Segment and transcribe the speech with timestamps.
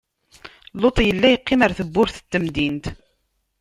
[0.81, 2.85] Luṭ illa yeqqim ɣer tebburt n temdint.